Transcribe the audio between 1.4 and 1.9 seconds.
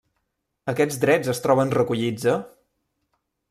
troben